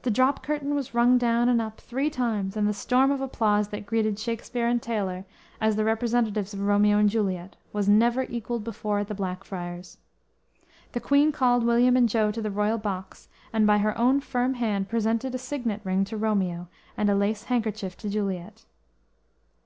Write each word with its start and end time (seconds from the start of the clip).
"_The 0.02 0.10
drop 0.10 0.42
curtain 0.42 0.74
was 0.74 0.92
rung 0.92 1.16
down 1.16 1.48
and 1.48 1.58
up 1.58 1.80
three 1.80 2.10
times, 2.10 2.54
and 2.54 2.68
the 2.68 2.74
storm 2.74 3.10
of 3.10 3.22
applause 3.22 3.68
that 3.68 3.86
greeted 3.86 4.18
Shakspere 4.18 4.66
and 4.68 4.82
Taylor, 4.82 5.24
as 5.58 5.74
the 5.76 5.86
representatives 5.86 6.52
of 6.52 6.60
Romeo 6.60 6.98
and 6.98 7.08
Juliet, 7.08 7.56
was 7.72 7.88
never 7.88 8.24
equaled 8.24 8.62
before 8.62 8.98
at 8.98 9.08
the 9.08 9.14
Blackfriars. 9.14 9.96
The 10.92 11.00
Queen 11.00 11.32
called 11.32 11.64
William 11.64 11.96
and 11.96 12.10
Jo 12.10 12.30
to 12.30 12.42
the 12.42 12.50
royal 12.50 12.76
box 12.76 13.28
and 13.54 13.66
by 13.66 13.78
her 13.78 13.96
own 13.96 14.20
firm 14.20 14.52
hand 14.52 14.90
presented 14.90 15.34
a 15.34 15.38
signet 15.38 15.80
ring 15.82 16.04
to 16.04 16.18
Romeo 16.18 16.68
and 16.94 17.08
a 17.08 17.14
lace 17.14 17.44
handkerchief 17.44 17.96
to 17.96 18.10
Juliet! 18.10 18.66